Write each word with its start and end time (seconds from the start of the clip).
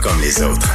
comme 0.00 0.20
les 0.20 0.42
autres. 0.42 0.68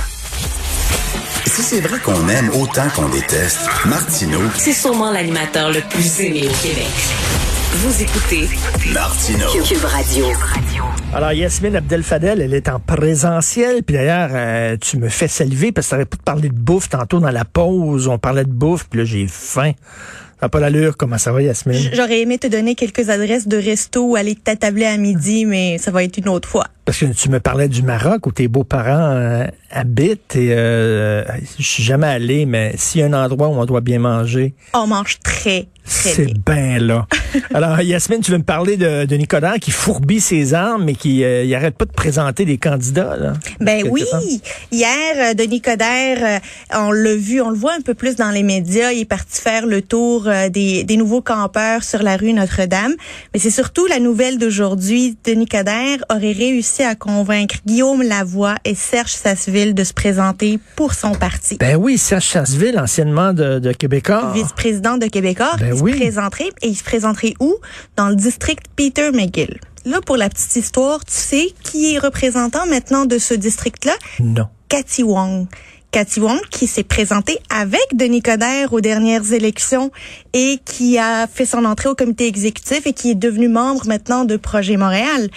Si 1.45 1.61
c'est 1.61 1.79
vrai 1.79 1.99
qu'on 1.99 2.27
aime 2.27 2.49
autant 2.49 2.87
qu'on 2.95 3.09
déteste, 3.09 3.59
Martineau, 3.85 4.41
C'est 4.57 4.73
sûrement 4.73 5.11
l'animateur 5.11 5.71
le 5.71 5.81
plus 5.89 6.19
aimé 6.21 6.47
au 6.47 6.61
Québec. 6.61 6.87
Vous 7.75 8.01
écoutez 8.01 8.49
Martineau. 8.93 9.47
Cube 9.63 9.83
Radio. 9.83 10.25
Alors, 11.13 11.31
Yasmine 11.31 11.75
Abdel-Fadel, 11.75 12.41
elle 12.41 12.53
est 12.53 12.69
en 12.69 12.79
présentiel. 12.79 13.83
Puis 13.83 13.95
d'ailleurs, 13.95 14.29
euh, 14.33 14.77
tu 14.79 14.97
me 14.97 15.09
fais 15.09 15.27
saliver 15.27 15.71
parce 15.71 15.87
que 15.87 15.91
t'aurais 15.91 16.05
pu 16.05 16.17
te 16.17 16.23
parler 16.23 16.49
de 16.49 16.57
bouffe 16.57 16.89
tantôt 16.89 17.19
dans 17.19 17.31
la 17.31 17.45
pause. 17.45 18.07
On 18.07 18.17
parlait 18.17 18.43
de 18.45 18.51
bouffe, 18.51 18.87
puis 18.89 18.99
là, 18.99 19.05
j'ai 19.05 19.27
faim. 19.27 19.71
Ça 20.39 20.47
n'a 20.47 20.49
pas 20.49 20.59
l'allure. 20.59 20.97
Comment 20.97 21.17
ça 21.17 21.31
va, 21.31 21.41
Yasmine? 21.41 21.89
J'aurais 21.93 22.19
aimé 22.21 22.37
te 22.37 22.47
donner 22.47 22.75
quelques 22.75 23.09
adresses 23.09 23.47
de 23.47 23.57
resto 23.57 24.11
où 24.11 24.15
aller 24.15 24.35
t'attabler 24.35 24.85
à 24.85 24.97
midi, 24.97 25.45
mais 25.45 25.77
ça 25.77 25.91
va 25.91 26.03
être 26.03 26.17
une 26.17 26.29
autre 26.29 26.49
fois. 26.49 26.65
Parce 26.85 26.99
que 26.99 27.05
tu 27.05 27.29
me 27.29 27.39
parlais 27.39 27.67
du 27.67 27.81
Maroc 27.81 28.27
où 28.27 28.31
tes 28.31 28.47
beaux-parents 28.47 29.11
euh, 29.15 29.47
habitent 29.71 30.35
et 30.35 30.53
euh, 30.53 31.23
je 31.57 31.63
suis 31.63 31.83
jamais 31.83 32.07
allé, 32.07 32.45
mais 32.45 32.73
s'il 32.77 33.01
y 33.01 33.03
a 33.03 33.07
un 33.07 33.13
endroit 33.13 33.47
où 33.47 33.53
on 33.53 33.65
doit 33.65 33.81
bien 33.81 33.99
manger, 33.99 34.53
On 34.73 34.85
mange 34.85 35.17
très, 35.23 35.67
très 35.83 36.09
c'est 36.09 36.25
bien. 36.25 36.55
bien 36.55 36.79
là. 36.79 37.07
Alors, 37.53 37.81
Yasmine, 37.81 38.21
tu 38.21 38.31
veux 38.31 38.37
me 38.37 38.43
parler 38.43 38.77
de, 38.77 39.05
de 39.05 39.15
Nicodère 39.15 39.55
qui 39.59 39.71
fourbit 39.71 40.21
ses 40.21 40.53
armes, 40.53 40.85
mais 40.85 40.93
qui 40.95 41.23
euh, 41.23 41.43
il 41.43 41.53
arrête 41.55 41.75
pas 41.75 41.85
de 41.85 41.91
présenter 41.91 42.45
des 42.45 42.57
candidats, 42.57 43.17
là. 43.17 43.33
Ben 43.59 43.83
oui, 43.89 44.03
temps. 44.09 44.19
hier, 44.71 44.89
euh, 45.17 45.33
Denis 45.33 45.61
Coderre, 45.61 46.19
euh, 46.21 46.39
on 46.73 46.91
l'a 46.91 47.15
vu, 47.15 47.41
on 47.41 47.49
le 47.49 47.57
voit 47.57 47.73
un 47.73 47.81
peu 47.81 47.93
plus 47.95 48.15
dans 48.15 48.29
les 48.31 48.43
médias, 48.43 48.91
il 48.91 49.01
est 49.01 49.05
parti 49.05 49.41
faire 49.41 49.65
le 49.65 49.81
tour 49.81 50.29
des, 50.51 50.83
des 50.83 50.97
nouveaux 50.97 51.21
campeurs 51.21 51.83
sur 51.83 52.03
la 52.03 52.15
rue 52.15 52.33
Notre-Dame. 52.33 52.93
Mais 53.33 53.39
c'est 53.39 53.49
surtout 53.49 53.85
la 53.87 53.99
nouvelle 53.99 54.37
d'aujourd'hui. 54.37 55.17
Denis 55.25 55.47
Coderre 55.47 56.05
aurait 56.09 56.31
réussi 56.31 56.74
à 56.83 56.95
convaincre 56.95 57.55
Guillaume 57.65 58.01
Lavoie 58.03 58.55
et 58.65 58.75
Serge 58.75 59.11
Sasseville 59.13 59.73
de 59.73 59.83
se 59.83 59.93
présenter 59.93 60.59
pour 60.75 60.93
son 60.93 61.13
parti. 61.13 61.57
Ben 61.59 61.75
oui, 61.77 61.97
Serge 61.97 62.23
Chasseville, 62.25 62.79
anciennement 62.79 63.33
de, 63.33 63.59
de 63.59 63.71
Québécois. 63.71 64.31
vice-président 64.33 64.97
de 64.97 65.07
Québécois, 65.07 65.55
Ben 65.59 65.75
il 65.75 65.81
oui. 65.81 65.91
se 65.93 65.97
présenterait 65.97 66.49
et 66.61 66.67
il 66.67 66.75
se 66.75 66.83
présenterait 66.83 67.33
où? 67.39 67.55
Dans 67.95 68.09
le 68.09 68.15
district 68.15 68.65
Peter 68.75 69.11
McGill. 69.11 69.59
Là, 69.85 70.01
pour 70.01 70.17
la 70.17 70.29
petite 70.29 70.55
histoire, 70.55 71.05
tu 71.05 71.13
sais 71.13 71.53
qui 71.63 71.93
est 71.93 71.99
représentant 71.99 72.65
maintenant 72.65 73.05
de 73.05 73.17
ce 73.19 73.33
district-là? 73.35 73.93
Non. 74.19 74.47
Cathy 74.67 75.03
Wong. 75.03 75.45
Cathy 75.91 76.19
Wong 76.19 76.39
qui 76.49 76.67
s'est 76.67 76.83
présentée 76.83 77.37
avec 77.49 77.79
Denis 77.93 78.21
Coderre 78.21 78.73
aux 78.73 78.81
dernières 78.81 79.31
élections 79.31 79.91
et 80.33 80.59
qui 80.65 80.97
a 80.97 81.25
fait 81.27 81.45
son 81.45 81.63
entrée 81.63 81.87
au 81.87 81.95
comité 81.95 82.27
exécutif 82.27 82.85
et 82.85 82.91
qui 82.91 83.11
est 83.11 83.15
devenu 83.15 83.47
membre 83.47 83.87
maintenant 83.87 84.25
de 84.25 84.35
Projet 84.35 84.75
Montréal. 84.75 85.29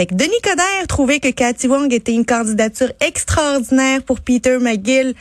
Fait 0.00 0.06
Denis 0.14 0.40
Coderre 0.42 0.86
trouvait 0.88 1.20
que 1.20 1.28
Cathy 1.28 1.68
Wong 1.68 1.92
était 1.92 2.14
une 2.14 2.24
candidature 2.24 2.90
extraordinaire 3.06 4.02
pour 4.02 4.22
Peter 4.22 4.56
McGill 4.58 5.14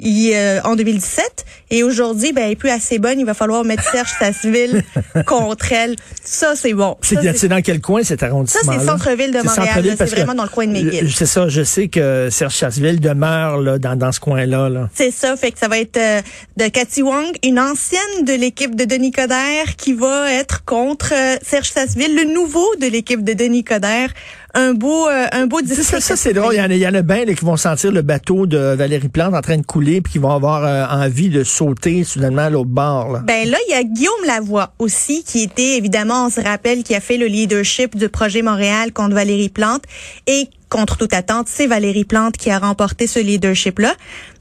il, 0.00 0.32
euh, 0.34 0.60
en 0.64 0.76
2017 0.76 1.44
et 1.70 1.82
aujourd'hui 1.82 2.32
ben 2.32 2.44
elle 2.44 2.52
est 2.52 2.56
plus 2.56 2.70
assez 2.70 2.98
bonne 2.98 3.18
il 3.20 3.26
va 3.26 3.34
falloir 3.34 3.64
mettre 3.64 3.88
Serge 3.90 4.10
Sasseville 4.18 4.82
contre 5.26 5.72
elle 5.72 5.96
ça 6.22 6.54
c'est 6.56 6.74
bon 6.74 6.96
C'est 7.00 7.36
Ça, 7.36 7.48
dans 7.48 7.62
quel 7.62 7.80
coin 7.80 8.02
cet 8.02 8.20
ça 8.20 8.26
arrondissement 8.26 8.72
c'est 8.78 8.84
centre-ville 8.86 9.32
de 9.32 9.38
Montréal 9.42 9.84
là. 9.84 9.94
c'est 9.96 10.10
vraiment 10.10 10.34
dans 10.34 10.42
le 10.42 10.48
coin 10.48 10.66
de 10.66 10.72
McGill 10.72 11.12
C'est 11.14 11.26
ça, 11.26 11.48
je 11.48 11.62
sais 11.62 11.88
que 11.88 12.28
Serge 12.30 12.54
Chasseville 12.54 13.00
demeure 13.00 13.58
là, 13.58 13.78
dans, 13.78 13.96
dans 13.96 14.12
ce 14.12 14.20
coin-là. 14.20 14.68
Là. 14.68 14.88
C'est 14.94 15.10
ça, 15.10 15.36
fait 15.36 15.52
que 15.52 15.58
ça 15.58 15.68
va 15.68 15.78
être 15.78 15.96
euh, 15.96 16.22
de 16.56 16.68
Cathy 16.68 17.02
Wong, 17.02 17.26
une 17.42 17.58
ancienne 17.58 18.24
de 18.24 18.32
l'équipe 18.32 18.74
de 18.74 18.84
Denis 18.84 19.12
Coderre 19.12 19.76
qui 19.76 19.92
va 19.92 20.32
être 20.32 20.64
contre 20.64 21.12
euh, 21.12 21.36
Serge 21.42 21.70
Sasseville, 21.70 22.14
le 22.14 22.32
nouveau 22.32 22.66
de 22.80 22.86
l'équipe 22.86 23.22
de 23.22 23.32
Denis 23.32 23.64
Coderre. 23.64 24.10
Un 24.56 24.74
beau, 24.74 25.08
euh, 25.08 25.26
un 25.32 25.46
beau 25.46 25.60
ça, 25.66 26.00
ça 26.00 26.16
c'est 26.16 26.32
drôle. 26.32 26.54
Il 26.54 26.58
y 26.58 26.60
en 26.60 26.70
a, 26.70 26.74
il 26.74 26.78
y 26.78 26.86
en 26.86 26.94
a 26.94 27.02
bien 27.02 27.24
qui 27.24 27.44
vont 27.44 27.56
sentir 27.56 27.90
le 27.90 28.02
bateau 28.02 28.46
de 28.46 28.56
Valérie 28.56 29.08
Plante 29.08 29.34
en 29.34 29.40
train 29.40 29.56
de 29.56 29.66
couler 29.66 30.00
puis 30.00 30.12
qui 30.12 30.18
vont 30.18 30.30
avoir 30.30 30.64
euh, 30.64 30.84
envie 30.86 31.28
de 31.28 31.42
sauter 31.42 32.04
soudainement 32.04 32.42
à 32.42 32.50
l'autre 32.50 32.70
bord. 32.70 33.10
Là. 33.10 33.18
Ben 33.20 33.48
là, 33.48 33.58
il 33.68 33.72
y 33.72 33.74
a 33.74 33.82
Guillaume 33.82 34.24
Lavoie 34.26 34.72
aussi, 34.78 35.24
qui 35.24 35.42
était 35.42 35.76
évidemment, 35.76 36.26
on 36.26 36.30
se 36.30 36.40
rappelle, 36.40 36.84
qui 36.84 36.94
a 36.94 37.00
fait 37.00 37.16
le 37.16 37.26
leadership 37.26 37.96
du 37.96 38.08
projet 38.08 38.42
Montréal 38.42 38.92
contre 38.92 39.14
Valérie 39.14 39.48
Plante 39.48 39.82
et 40.28 40.48
contre 40.68 40.96
toute 40.96 41.14
attente, 41.14 41.48
c'est 41.48 41.66
Valérie 41.66 42.04
Plante 42.04 42.36
qui 42.36 42.50
a 42.50 42.58
remporté 42.58 43.06
ce 43.06 43.18
leadership-là. 43.18 43.94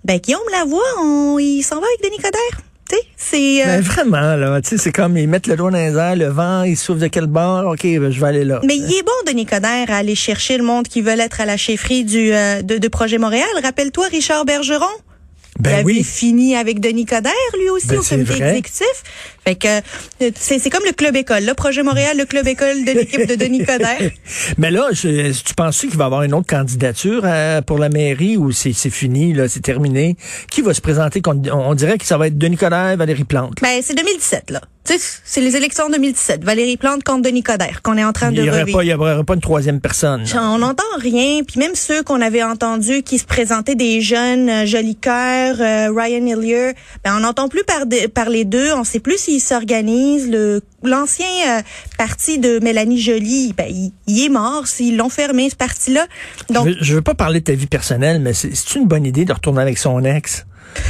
Ben 0.04 0.20
Guillaume 0.20 0.42
Lavoie, 0.52 0.82
on, 1.02 1.38
il 1.40 1.64
s'en 1.64 1.80
va 1.80 1.86
avec 1.88 2.12
Denis 2.12 2.22
Coderre? 2.22 2.73
C'est. 3.18 3.62
euh, 3.64 3.66
Ben, 3.66 3.82
vraiment, 3.82 4.36
là, 4.36 4.62
tu 4.62 4.70
sais, 4.70 4.78
c'est 4.78 4.92
comme 4.92 5.18
ils 5.18 5.28
mettent 5.28 5.48
le 5.48 5.56
doigt 5.56 5.72
dans 5.72 5.78
les 5.78 5.96
airs, 5.96 6.16
le 6.16 6.28
vent, 6.28 6.64
il 6.64 6.76
souffle 6.78 7.00
de 7.00 7.08
quel 7.08 7.28
bord, 7.28 7.66
ok, 7.72 7.84
ben, 7.84 8.12
je 8.12 8.20
vais 8.20 8.28
aller 8.28 8.46
là. 8.46 8.60
Mais 8.64 8.76
il 8.76 8.92
est 8.94 9.04
bon, 9.04 9.12
Denis 9.32 9.46
Coderre, 9.46 9.90
à 9.90 9.98
aller 9.98 10.16
chercher 10.16 10.58
le 10.58 10.64
monde 10.64 10.88
qui 10.88 11.02
veut 11.02 11.18
être 11.20 11.42
à 11.42 11.46
la 11.46 11.58
chefferie 11.58 12.04
du, 12.04 12.34
euh, 12.34 12.62
de, 12.62 12.78
de 12.78 12.88
Projet 12.88 13.18
Montréal. 13.18 13.48
Rappelle-toi 13.64 14.08
Richard 14.08 14.46
Bergeron. 14.46 14.86
il 15.58 15.62
ben 15.64 15.74
avait 15.76 15.84
oui. 15.84 16.04
fini 16.04 16.56
avec 16.56 16.80
Denis 16.80 17.06
Coderre, 17.06 17.32
lui 17.60 17.70
aussi, 17.70 17.88
Ben, 17.88 18.00
au 18.00 18.04
comité 18.04 18.34
vrai. 18.34 18.50
exécutif. 18.58 19.04
Fait 19.46 19.56
que 19.56 19.68
euh, 20.22 20.32
c'est 20.36 20.70
comme 20.70 20.84
le 20.86 20.94
club 20.94 21.16
école. 21.16 21.44
Le 21.46 21.54
Projet 21.54 21.84
Montréal, 21.84 22.18
le 22.18 22.26
club 22.26 22.48
école 22.48 22.86
de 22.86 22.92
l'équipe 22.92 23.28
de 23.28 23.36
Denis 23.36 23.66
Coderre. 23.66 24.12
Mais 24.58 24.72
là, 24.72 24.88
je, 24.92 25.32
tu 25.32 25.54
penses 25.54 25.80
qu'il 25.82 25.90
va 25.92 26.04
y 26.04 26.08
avoir 26.08 26.24
une 26.24 26.34
autre 26.34 26.48
candidature 26.48 27.22
euh, 27.26 27.62
pour 27.62 27.78
la 27.78 27.90
mairie 27.90 28.38
ou 28.38 28.52
c'est 28.52 28.74
fini, 28.74 29.34
là, 29.34 29.48
c'est 29.48 29.60
terminé? 29.62 30.16
Qui 30.50 30.62
va 30.62 30.74
se 30.74 30.82
présenter? 30.82 31.22
contre- 31.22 31.50
On, 31.54 31.72
on 31.72 31.76
dirait 31.76 31.98
que 31.98 32.06
ça 32.06 32.18
va 32.18 32.28
être 32.28 32.38
Denis 32.38 32.58
Coderre, 32.58 32.96
Valérie 32.98 33.24
Plante. 33.26 33.56
Ben, 33.62 33.82
c'est 33.84 33.96
2017, 33.96 34.52
là. 34.52 34.62
C'est 34.86 35.40
les 35.40 35.56
élections 35.56 35.90
2017. 35.90 36.44
Valérie 36.44 36.76
Plante 36.76 37.04
contre 37.06 37.22
Denis 37.22 37.42
Coderre, 37.42 37.82
qu'on 37.82 37.98
est 37.98 38.04
en 38.04 38.12
train 38.12 38.32
Il 38.32 38.36
de 38.38 38.42
n'y 38.42 38.50
aurait, 38.50 38.62
revivre. 38.64 38.78
pas- 38.80 38.84
il 38.84 38.90
y 38.90 38.94
aurait 38.94 39.24
pas 39.24 39.36
une 39.36 39.40
troisième 39.42 39.80
personne. 39.80 40.26
On 40.36 40.58
n'entend 40.58 40.84
rien, 41.00 41.42
puis 41.48 41.58
même 41.58 41.74
ceux 41.74 42.04
qu'on 42.04 42.20
avait 42.20 42.44
entendus 42.44 43.02
qui 43.02 43.18
se 43.18 43.24
présentaient 43.24 43.76
des 43.76 44.02
jeunes, 44.02 44.50
euh, 44.50 44.66
Joli 44.66 44.98
Cœur, 44.98 45.56
euh, 45.62 45.90
Ryan 45.96 46.26
Hillier, 46.26 46.74
ben 47.06 47.16
on 47.16 47.22
n'entend 47.22 47.48
plus 47.48 47.64
par 47.64 47.86
de- 47.86 48.08
parler 48.08 48.44
d'eux, 48.44 48.74
on 48.76 48.84
sait 48.84 49.00
plus 49.00 49.30
s'ils 49.34 49.42
s'organisent. 49.42 50.30
Le 50.30 50.62
l'ancien 50.84 51.26
euh, 51.48 51.62
parti 51.98 52.40
de 52.40 52.60
Mélanie 52.62 53.00
Joly, 53.00 53.54
ben 53.58 53.68
il, 53.70 53.92
il 54.08 54.26
est 54.26 54.30
mort, 54.30 54.68
s'ils 54.68 54.98
l'ont 54.98 55.10
fermé 55.10 55.50
ce 55.50 55.56
parti-là. 55.56 56.06
Donc 56.50 56.68
je, 56.82 56.92
veux, 56.92 56.98
veux 56.98 57.02
pas 57.02 57.16
parler 57.16 57.40
de 57.40 57.46
ta 57.46 57.54
vie 57.54 57.68
personnelle, 57.68 58.20
mais 58.20 58.34
c'est 58.34 58.76
une 58.76 58.88
bonne 58.88 59.06
idée 59.06 59.26
de 59.26 59.34
retourner 59.34 59.62
avec 59.62 59.78
son 59.78 60.04
ex. 60.04 60.46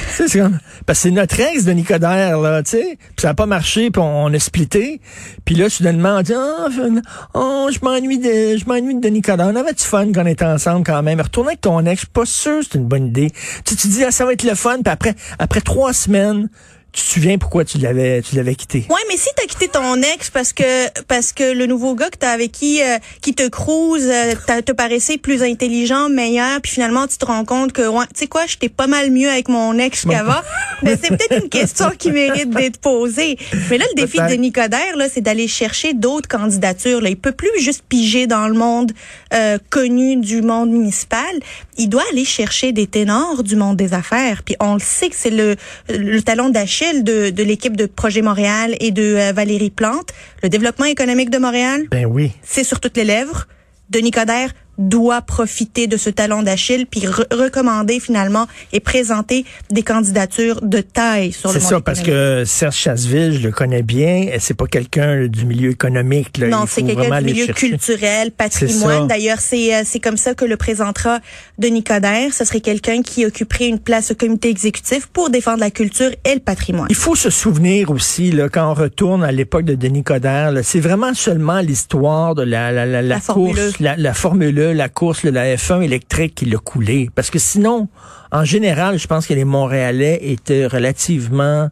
C'est 0.10 0.40
comme- 0.40 0.60
parce 0.86 1.00
que 1.00 1.04
c'est 1.04 1.12
notre 1.12 1.40
ex 1.40 1.66
de 1.66 1.72
Nicodère, 1.74 2.40
là, 2.40 2.64
tu 2.64 2.72
sais. 2.72 2.98
Puis 2.98 3.22
ça 3.22 3.30
a 3.30 3.34
pas 3.34 3.46
marché, 3.46 3.92
puis 3.92 4.02
on, 4.02 4.34
a 4.34 4.40
splitté. 4.40 5.02
Puis 5.44 5.56
là, 5.56 5.70
soudainement, 5.70 6.18
on 6.20 6.22
dit, 6.22 6.32
je, 6.32 7.02
oh, 7.34 7.70
je 7.70 7.80
m'ennuie 7.84 8.18
de, 8.18 8.58
je 8.58 8.66
m'ennuie 8.66 8.96
de 8.96 9.10
Nicodère. 9.10 9.48
On 9.48 9.56
avait 9.56 9.74
du 9.74 9.84
fun 9.84 10.12
quand 10.14 10.24
on 10.24 10.28
était 10.28 10.46
ensemble 10.46 10.86
quand 10.86 11.04
même. 11.04 11.20
Retourner 11.20 11.50
avec 11.50 11.62
ton 11.62 11.86
ex, 11.86 11.96
je 11.96 12.00
suis 12.00 12.08
pas 12.08 12.26
sûr 12.26 12.62
c'est 12.64 12.78
une 12.78 12.86
bonne 12.86 13.08
idée. 13.08 13.32
Tu 13.66 13.76
tu 13.76 13.88
dis, 13.90 14.04
ah, 14.06 14.12
ça 14.12 14.26
va 14.26 14.34
être 14.34 14.44
le 14.44 14.56
fun, 14.56 14.78
puis 14.84 14.92
après, 14.92 15.16
après 15.38 15.62
trois 15.62 15.92
semaines, 15.92 16.50
tu 16.94 17.02
te 17.04 17.08
souviens 17.10 17.40
pourquoi 17.40 17.66
tu 17.66 17.80
l'avais, 17.80 18.22
tu 18.22 18.36
l'avais 18.36 18.54
quitté? 18.54 18.86
Ouais, 18.90 19.02
mais 19.10 19.18
si 19.18 19.28
t'as 19.36 19.46
quitté 19.48 19.68
ton 19.68 19.96
ex 20.02 20.30
parce 20.30 20.54
que 20.54 20.64
parce 21.08 21.34
que 21.34 21.52
le 21.52 21.66
nouveau 21.66 21.96
gars 21.96 22.10
que 22.12 22.18
t'as 22.18 22.30
avec 22.32 22.52
qui 22.52 22.84
euh, 22.84 23.00
qui 23.20 23.34
te 23.34 23.48
crouse 23.50 24.04
euh, 24.04 24.36
t'as- 24.46 24.62
te 24.62 24.72
paraissait 24.72 25.18
plus 25.18 25.42
intelligent, 25.42 26.08
meilleur, 26.10 26.62
puis 26.62 26.72
finalement 26.72 27.08
tu 27.08 27.18
te 27.18 27.26
rends 27.26 27.46
compte 27.46 27.74
que 27.74 27.88
ouais, 27.88 28.06
tu 28.14 28.20
sais 28.22 28.28
quoi, 28.28 28.46
j'étais 28.46 28.70
pas 28.70 28.86
mal 28.86 29.10
mieux 29.10 29.28
avec 29.30 29.50
mon 29.50 29.76
ex 29.80 30.06
qu'avant. 30.06 30.42
mais 30.84 30.96
c'est 31.02 31.10
peut-être 31.10 31.44
une 31.44 31.50
question 31.50 31.90
qui 31.98 32.12
mérite 32.12 32.52
d'être 32.52 32.78
posée. 32.78 33.38
Mais 33.72 33.80
là, 33.80 33.86
le 33.96 34.02
défi 34.02 34.18
de 34.18 34.52
Coderre, 34.54 34.96
là, 34.98 35.08
c'est 35.12 35.22
d'aller 35.22 35.48
chercher 35.48 35.94
d'autres 35.96 36.28
candidatures. 36.28 37.02
Là, 37.02 37.10
il 37.10 37.18
peut 37.18 37.32
plus 37.32 37.50
juste 37.60 37.84
piger 37.90 38.28
dans 38.28 38.48
le 38.48 38.54
monde 38.54 38.92
euh, 39.34 39.58
connu 39.72 40.18
du 40.18 40.42
monde 40.44 40.70
municipal. 40.70 41.34
Il 41.78 41.90
doit 41.90 42.04
aller 42.12 42.26
chercher 42.26 42.72
des 42.72 42.86
ténors 42.86 43.42
du 43.44 43.56
monde 43.56 43.78
des 43.78 43.94
affaires. 43.96 44.44
Puis 44.44 44.56
on 44.60 44.76
le 44.76 44.80
sait 44.80 45.10
que 45.10 45.16
c'est 45.18 45.32
le, 45.32 45.56
le 45.90 46.22
talon 46.22 46.50
d'Achille 46.50 46.83
de, 46.92 47.30
de 47.30 47.44
l'équipe 47.44 47.78
de 47.78 47.86
Projet 47.86 48.22
Montréal 48.22 48.76
et 48.82 48.92
de 48.92 49.16
euh, 49.16 49.32
Valérie 49.32 49.70
Plante. 49.70 50.10
Le 50.42 50.50
développement 50.50 50.86
économique 50.86 51.30
de 51.30 51.38
Montréal, 51.38 51.84
Ben 51.90 52.06
oui. 52.06 52.32
c'est 52.44 52.66
sur 52.66 52.80
toutes 52.82 52.98
les 52.98 53.06
lèvres. 53.06 53.48
Denis 53.90 54.12
Coderre 54.12 54.54
doit 54.78 55.22
profiter 55.22 55.88
de 55.88 55.98
ce 55.98 56.10
talon 56.10 56.44
d'Achille 56.44 56.86
puis 56.86 57.02
re- 57.02 57.26
recommander 57.34 58.00
finalement 58.00 58.48
et 58.72 58.80
présenter 58.80 59.46
des 59.70 59.84
candidatures 59.84 60.62
de 60.62 60.80
taille 60.80 61.32
sur 61.32 61.52
le 61.54 61.60
C'est 61.60 61.66
ça, 61.66 61.80
parce 61.82 62.02
que 62.02 62.44
Serge 62.46 62.76
Chasseville, 62.76 63.34
je 63.40 63.46
le 63.48 63.52
connais 63.52 63.84
bien, 63.84 64.30
c'est 64.40 64.56
pas 64.56 64.66
quelqu'un 64.68 65.28
du 65.28 65.46
milieu 65.46 65.70
économique. 65.72 66.38
Là. 66.38 66.48
Non, 66.48 66.66
c'est 66.68 66.84
quelqu'un 66.84 67.20
du 67.20 67.26
milieu 67.26 67.46
chercher. 67.46 67.70
culturel, 67.70 68.32
patrimoine. 68.32 69.08
D'ailleurs, 69.08 69.40
c'est 69.40 69.76
euh, 69.76 69.82
c'est 69.86 70.00
comme 70.00 70.18
ça 70.18 70.34
que 70.34 70.46
le 70.46 70.58
présentera 70.58 71.20
Denis 71.60 71.84
Coderre. 71.84 72.34
Ce 72.34 72.46
serait 72.46 72.62
quelqu'un 72.62 73.02
qui 73.02 73.26
occuperait 73.26 73.68
une 73.68 73.80
place 73.80 74.12
au 74.12 74.16
comité 74.16 74.50
exécutif 74.50 75.08
pour 75.08 75.30
défendre 75.30 75.60
la 75.60 75.72
culture 75.72 76.10
et 76.26 76.34
le 76.34 76.40
patrimoine. 76.40 76.88
Il 76.90 76.96
faut 76.96 77.16
se 77.16 77.30
souvenir 77.30 77.92
aussi, 77.92 78.32
là, 78.32 78.50
quand 78.50 78.72
on 78.72 78.74
retourne 78.74 79.24
à 79.24 79.32
l'époque 79.32 79.66
de 79.66 79.76
Denis 79.76 80.04
Coderre, 80.04 80.52
c'est 80.64 80.80
vraiment 80.80 81.14
seulement 81.14 81.60
l'histoire 81.60 82.34
de 82.36 82.44
la, 82.44 82.72
la, 82.72 82.86
la, 82.86 83.02
la 83.02 83.20
course, 83.20 83.80
la, 83.80 83.96
la 83.96 84.14
Formule 84.14 84.63
La 84.72 84.90
course, 84.90 85.24
la 85.24 85.56
F1 85.56 85.82
électrique 85.82 86.36
qui 86.36 86.46
l'a 86.46 86.58
coulé. 86.58 87.10
Parce 87.14 87.30
que 87.30 87.40
sinon, 87.40 87.88
en 88.32 88.46
général, 88.46 88.98
je 88.98 89.08
pense 89.08 89.28
que 89.28 89.34
les 89.34 89.46
Montréalais 89.46 90.20
étaient 90.22 90.66
relativement 90.66 91.70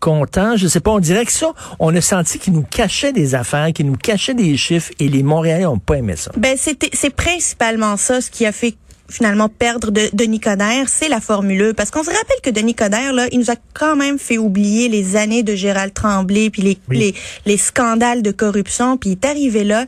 contents. 0.00 0.56
Je 0.56 0.66
sais 0.66 0.80
pas, 0.80 0.90
on 0.90 1.00
dirait 1.00 1.24
que 1.24 1.32
ça, 1.32 1.52
on 1.78 1.94
a 1.94 2.00
senti 2.00 2.38
qu'ils 2.38 2.52
nous 2.52 2.62
cachaient 2.62 3.12
des 3.12 3.34
affaires, 3.34 3.72
qu'ils 3.72 3.86
nous 3.86 3.96
cachaient 3.96 4.34
des 4.34 4.56
chiffres, 4.56 4.92
et 5.00 5.08
les 5.08 5.22
Montréalais 5.22 5.66
ont 5.66 5.78
pas 5.78 5.96
aimé 5.96 6.14
ça. 6.16 6.30
Ben 6.36 6.56
c'était 6.56 6.90
c'est 6.92 7.10
principalement 7.10 7.96
ça 7.96 8.20
ce 8.20 8.30
qui 8.30 8.46
a 8.46 8.52
fait 8.52 8.76
finalement 9.08 9.48
perdre 9.48 9.90
de 9.90 10.02
Denis 10.12 10.40
Coderre, 10.40 10.88
c'est 10.88 11.08
la 11.08 11.20
Formule 11.20 11.62
E. 11.62 11.72
Parce 11.72 11.90
qu'on 11.90 12.02
se 12.02 12.10
rappelle 12.10 12.40
que 12.42 12.50
Denis 12.50 12.74
Coderre, 12.74 13.12
là, 13.12 13.26
il 13.32 13.38
nous 13.38 13.50
a 13.50 13.56
quand 13.72 13.96
même 13.96 14.18
fait 14.18 14.38
oublier 14.38 14.88
les 14.88 15.16
années 15.16 15.42
de 15.42 15.54
Gérald 15.54 15.94
Tremblay, 15.94 16.50
puis 16.50 16.62
les, 16.62 16.78
les, 16.90 17.14
les 17.46 17.56
scandales 17.56 18.22
de 18.22 18.30
corruption, 18.30 18.98
puis 18.98 19.10
il 19.10 19.12
est 19.12 19.24
arrivé 19.24 19.64
là, 19.64 19.86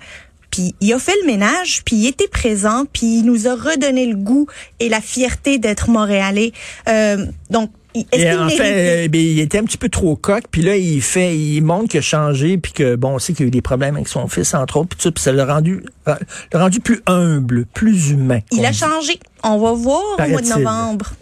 puis 0.60 0.74
il 0.80 0.92
a 0.92 0.98
fait 0.98 1.14
le 1.22 1.26
ménage, 1.26 1.82
puis 1.84 1.96
il 1.96 2.06
était 2.06 2.28
présent, 2.28 2.84
puis 2.92 3.18
il 3.18 3.24
nous 3.24 3.48
a 3.48 3.54
redonné 3.54 4.06
le 4.06 4.16
goût 4.16 4.46
et 4.78 4.88
la 4.88 5.00
fierté 5.00 5.58
d'être 5.58 5.88
montréalais. 5.88 6.52
Euh, 6.88 7.24
donc, 7.48 7.70
et 7.94 8.32
en 8.32 8.48
fait, 8.48 9.06
euh, 9.06 9.08
ben, 9.08 9.20
il 9.20 9.40
était 9.40 9.58
un 9.58 9.64
petit 9.64 9.78
peu 9.78 9.88
trop 9.88 10.14
coq, 10.14 10.44
puis 10.50 10.62
là, 10.62 10.76
il 10.76 11.02
fait, 11.02 11.36
il 11.36 11.60
montre 11.62 11.88
qu'il 11.88 11.98
a 11.98 12.02
changé, 12.02 12.56
puis 12.56 12.72
que, 12.72 12.94
bon, 12.94 13.14
on 13.14 13.18
sait 13.18 13.32
qu'il 13.32 13.46
y 13.46 13.46
a 13.46 13.48
eu 13.48 13.50
des 13.50 13.62
problèmes 13.62 13.96
avec 13.96 14.06
son 14.06 14.28
fils, 14.28 14.54
entre 14.54 14.76
autres, 14.76 14.96
puis 14.96 15.12
ça, 15.16 15.32
l'a 15.32 15.44
rendu, 15.44 15.82
euh, 16.06 16.14
l'a 16.52 16.60
rendu 16.60 16.78
plus 16.78 17.00
humble, 17.06 17.66
plus 17.74 18.10
humain. 18.10 18.40
Il 18.52 18.64
a 18.64 18.72
changé. 18.72 19.18
On 19.42 19.58
va 19.58 19.72
voir 19.72 20.02
au 20.18 20.28
mois 20.28 20.40
de 20.40 20.48
novembre. 20.48 21.14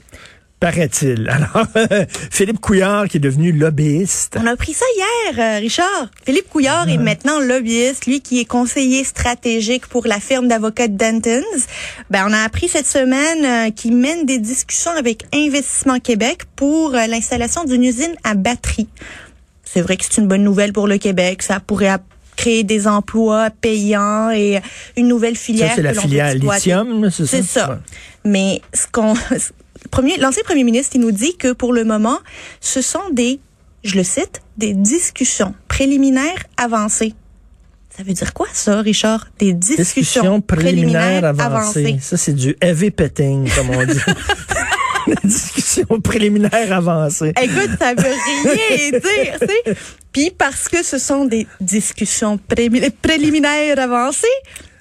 Paraît-il. 0.60 1.28
Alors, 1.30 1.66
Philippe 2.30 2.60
Couillard 2.60 3.08
qui 3.08 3.18
est 3.18 3.20
devenu 3.20 3.52
lobbyiste. 3.52 4.36
On 4.40 4.46
a 4.46 4.52
appris 4.52 4.72
ça 4.72 4.84
hier, 4.96 5.38
euh, 5.38 5.58
Richard. 5.60 6.10
Philippe 6.24 6.48
Couillard 6.48 6.88
est 6.88 6.98
maintenant 6.98 7.38
lobbyiste, 7.38 8.06
lui 8.06 8.20
qui 8.20 8.40
est 8.40 8.44
conseiller 8.44 9.04
stratégique 9.04 9.86
pour 9.86 10.06
la 10.06 10.18
firme 10.18 10.48
d'avocats 10.48 10.88
Dentons. 10.88 11.42
Ben, 12.10 12.26
on 12.28 12.32
a 12.32 12.38
appris 12.38 12.68
cette 12.68 12.86
semaine 12.86 13.68
euh, 13.68 13.70
qu'il 13.70 13.96
mène 13.96 14.26
des 14.26 14.38
discussions 14.38 14.90
avec 14.92 15.24
Investissement 15.32 16.00
Québec 16.00 16.42
pour 16.56 16.94
euh, 16.94 17.06
l'installation 17.06 17.64
d'une 17.64 17.84
usine 17.84 18.14
à 18.24 18.34
batterie. 18.34 18.88
C'est 19.64 19.80
vrai 19.80 19.96
que 19.96 20.04
c'est 20.04 20.20
une 20.20 20.28
bonne 20.28 20.42
nouvelle 20.42 20.72
pour 20.72 20.88
le 20.88 20.98
Québec. 20.98 21.42
Ça 21.42 21.60
pourrait 21.60 21.88
créer 22.38 22.62
des 22.62 22.86
emplois 22.86 23.50
payants 23.50 24.30
et 24.30 24.60
une 24.96 25.08
nouvelle 25.08 25.36
filière. 25.36 25.70
Ça, 25.70 25.74
c'est 25.74 25.82
la 25.82 25.94
filière 25.94 26.34
lithium, 26.34 27.10
c'est 27.10 27.26
ça? 27.26 27.36
C'est 27.36 27.42
ça. 27.42 27.80
Mais 28.24 28.62
ce 28.72 28.86
qu'on 28.90 29.14
premier, 29.90 30.16
l'ancien 30.18 30.44
premier 30.44 30.62
ministre, 30.62 30.94
il 30.94 31.00
nous 31.00 31.10
dit 31.10 31.36
que 31.36 31.52
pour 31.52 31.72
le 31.72 31.84
moment, 31.84 32.18
ce 32.60 32.80
sont 32.80 33.10
des, 33.12 33.40
je 33.82 33.96
le 33.96 34.04
cite, 34.04 34.40
des 34.56 34.72
discussions 34.72 35.54
préliminaires 35.66 36.44
avancées. 36.56 37.14
Ça 37.94 38.04
veut 38.04 38.12
dire 38.12 38.32
quoi, 38.32 38.46
ça, 38.52 38.80
Richard? 38.82 39.26
Des 39.40 39.52
discussions, 39.52 40.40
préliminaires, 40.40 41.24
avancées. 41.24 41.98
Ça, 42.00 42.16
c'est 42.16 42.34
du 42.34 42.56
heavy 42.60 42.92
petting, 42.92 43.50
comme 43.56 43.70
on 43.70 43.84
dit. 43.84 43.98
Des 45.08 45.28
discussions 45.28 46.00
préliminaires 46.02 46.72
avancées. 46.72 47.32
Écoute, 47.40 47.70
ça 47.78 47.94
veut 47.94 48.14
rien 48.44 48.90
dire, 48.90 49.40
tu 49.40 49.74
Puis 50.12 50.30
parce 50.30 50.68
que 50.68 50.82
ce 50.82 50.98
sont 50.98 51.24
des 51.24 51.46
discussions 51.60 52.38
préliminaires 53.02 53.78
avancées, 53.78 54.26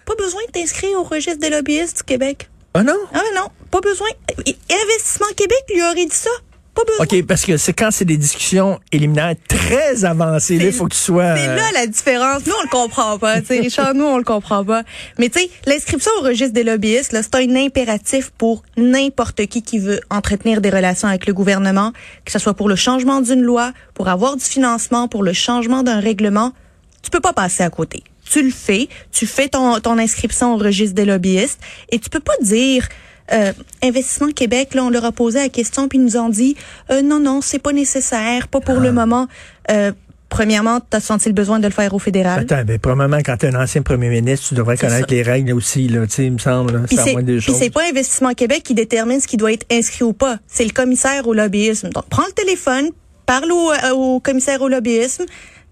pas 0.06 0.16
besoin 0.16 0.42
de 0.48 0.52
t'inscrire 0.60 0.98
au 1.00 1.04
registre 1.04 1.40
des 1.40 1.50
lobbyistes 1.50 1.98
du 1.98 2.04
Québec. 2.04 2.50
Ah 2.74 2.84
non? 2.84 2.98
Ah 3.14 3.22
non, 3.36 3.48
pas 3.72 3.82
besoin. 3.82 4.08
Investissement 4.38 5.28
Québec 5.36 5.64
lui 5.74 5.82
aurait 5.82 6.06
dit 6.06 6.16
ça. 6.16 6.30
Pas 6.78 6.84
besoin. 6.84 7.06
OK, 7.06 7.26
parce 7.26 7.44
que 7.44 7.58
c'est 7.58 7.74
quand 7.74 7.90
c'est 7.90 8.06
des 8.06 8.18
discussions 8.18 8.80
éliminaires 8.92 9.34
très 9.48 10.06
avancées, 10.06 10.60
là, 10.60 10.66
il 10.66 10.72
faut 10.72 10.86
que 10.86 10.94
tu 10.94 11.00
sois... 11.00 11.36
C'est 11.36 11.56
là 11.56 11.72
la 11.74 11.88
différence. 11.88 12.46
Nous, 12.46 12.54
on 12.54 12.62
le 12.62 12.70
comprend 12.70 13.18
pas. 13.18 13.42
sais, 13.42 13.60
Richard, 13.60 13.96
nous, 13.96 14.06
on 14.06 14.18
le 14.20 14.24
comprend 14.24 14.64
pas. 14.64 14.84
Mais 15.18 15.30
tu 15.30 15.40
sais, 15.40 15.50
l'inscription 15.66 16.12
au 16.20 16.24
registre 16.24 16.54
des 16.54 16.64
lobbyistes, 16.64 17.14
là, 17.14 17.24
c'est 17.24 17.34
un 17.34 17.56
impératif 17.56 18.30
pour 18.38 18.62
n'importe 18.78 19.48
qui 19.48 19.64
qui 19.64 19.80
veut 19.80 20.00
entretenir 20.12 20.62
des 20.62 20.70
relations 20.70 21.08
avec 21.08 21.26
le 21.26 21.34
gouvernement, 21.34 21.94
que 22.26 22.32
ce 22.32 22.38
soit 22.38 22.54
pour 22.54 22.70
le 22.70 22.76
changement 22.76 23.22
d'une 23.22 23.42
loi, 23.42 23.74
pour 23.96 24.08
avoir 24.08 24.36
du 24.38 24.46
financement, 24.46 25.08
pour 25.08 25.24
le 25.24 25.34
changement 25.34 25.82
d'un 25.82 26.00
règlement. 26.00 26.54
Tu 27.02 27.10
peux 27.10 27.22
pas 27.22 27.34
passer 27.34 27.64
à 27.64 27.72
côté 27.72 28.04
tu 28.30 28.44
le 28.44 28.52
fais, 28.52 28.90
tu 29.14 29.26
fais 29.26 29.48
ton, 29.48 29.80
ton 29.80 29.98
inscription 29.98 30.54
au 30.54 30.58
registre 30.58 30.96
des 30.96 31.06
lobbyistes 31.06 31.62
et 31.94 31.98
tu 31.98 32.10
peux 32.10 32.20
pas 32.20 32.34
dire 32.42 32.86
euh, 33.34 33.54
Investissement 33.84 34.32
Québec, 34.32 34.74
là, 34.74 34.84
on 34.84 34.90
leur 34.90 35.06
a 35.06 35.12
posé 35.12 35.40
la 35.40 35.50
question 35.50 35.88
puis 35.88 35.98
ils 35.98 36.04
nous 36.04 36.18
ont 36.18 36.30
dit 36.30 36.56
euh, 36.92 37.02
non 37.02 37.20
non, 37.20 37.42
c'est 37.42 37.60
pas 37.60 37.74
nécessaire, 37.74 38.48
pas 38.48 38.60
pour 38.60 38.80
le 38.80 38.90
ah. 38.90 38.94
moment. 38.94 39.28
Euh, 39.72 39.92
Premièrement, 40.30 40.82
tu 40.82 40.98
as 40.98 41.00
senti 41.00 41.30
le 41.30 41.34
besoin 41.34 41.60
de 41.60 41.68
le 41.68 41.72
faire 41.72 41.94
au 41.94 42.00
fédéral. 42.00 42.42
Attends, 42.42 42.64
ben, 42.66 42.78
premièrement, 42.80 43.20
quand 43.26 43.38
tu 43.38 43.46
es 43.46 43.56
un 43.56 43.62
ancien 43.62 43.82
premier 43.82 44.10
ministre, 44.10 44.50
tu 44.50 44.56
devrais 44.56 44.78
connaître 44.78 45.08
les 45.10 45.22
règles 45.22 45.54
aussi, 45.54 45.88
là, 45.88 46.06
il 46.18 46.34
me 46.34 46.38
semble. 46.38 46.84
Puis 46.84 46.98
c'est 46.98 47.70
pas 47.70 47.88
Investissement 47.90 48.34
Québec 48.34 48.62
qui 48.64 48.74
détermine 48.74 49.22
ce 49.22 49.28
qui 49.28 49.38
doit 49.38 49.54
être 49.54 49.66
inscrit 49.72 50.04
ou 50.04 50.14
pas. 50.14 50.38
C'est 50.46 50.66
le 50.66 50.72
commissaire 50.72 51.28
au 51.28 51.34
lobbyisme. 51.34 51.90
Donc, 51.90 52.10
prends 52.10 52.26
le 52.26 52.34
téléphone, 52.34 52.90
parle 53.26 53.52
au, 53.52 53.72
euh, 53.72 53.92
au 53.94 54.20
commissaire 54.20 54.62
au 54.62 54.68
lobbyisme, 54.68 55.24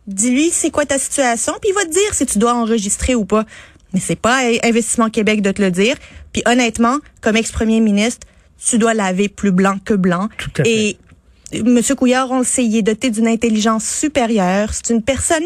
dis-lui 0.07 0.51
c'est 0.51 0.71
quoi 0.71 0.85
ta 0.85 0.99
situation, 0.99 1.53
puis 1.59 1.71
il 1.71 1.75
va 1.75 1.83
te 1.83 1.91
dire 1.91 2.13
si 2.13 2.25
tu 2.25 2.39
dois 2.39 2.53
enregistrer 2.53 3.13
ou 3.13 3.25
pas. 3.25 3.45
Mais 3.95 4.01
c'est 4.01 4.18
pas 4.18 4.42
Investissement 4.63 5.09
Québec 5.09 5.42
de 5.42 5.51
te 5.51 5.62
le 5.62 5.71
dire. 5.71 5.95
Puis 6.33 6.44
honnêtement, 6.45 6.97
comme 7.21 7.38
ex-premier 7.38 7.80
ministre, 7.80 8.27
tu 8.63 8.77
dois 8.77 8.94
laver 8.94 9.30
plus 9.30 9.51
blanc 9.51 9.77
que 9.83 9.94
blanc. 9.94 10.27
Et 10.65 10.97
Monsieur 11.63 11.95
Couillard, 11.95 12.30
on 12.30 12.39
le 12.39 12.44
sait, 12.44 12.65
il 12.65 12.75
est 12.75 12.81
doté 12.81 13.09
d'une 13.09 13.27
intelligence 13.27 13.86
supérieure. 13.86 14.69
C'est 14.74 14.94
une 14.94 15.01
personne 15.01 15.45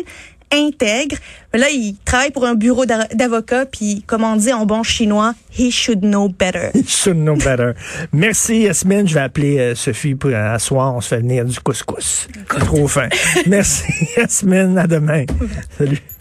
intègre. 0.52 1.16
Là, 1.54 1.70
il 1.70 1.96
travaille 2.04 2.32
pour 2.32 2.46
un 2.46 2.56
bureau 2.56 2.88
d'avocat, 2.88 3.68
puis 3.68 4.04
comme 4.08 4.24
on 4.24 4.36
dit 4.36 4.52
en 4.52 4.66
bon 4.66 4.82
chinois, 4.82 5.36
he 5.56 5.70
should 5.70 6.02
know 6.02 6.28
better. 6.28 6.72
He 6.74 6.88
should 6.88 7.18
know 7.18 7.36
better. 7.36 7.74
Merci, 8.12 8.62
Yasmine. 8.62 9.08
Je 9.08 9.14
vais 9.14 9.20
appeler 9.20 9.60
euh, 9.60 9.76
Sophie 9.76 10.16
pour 10.16 10.32
euh, 10.32 10.56
asseoir. 10.56 10.96
On 10.96 11.02
se 11.02 11.10
fait 11.10 11.20
venir 11.20 11.46
du 11.46 11.60
couscous. 11.60 12.28
Trop 12.48 12.88
fin. 12.88 13.10
Merci, 13.46 13.84
Yasmine. 14.18 14.76
À 14.78 14.88
demain. 14.88 15.26
Salut. 15.78 16.02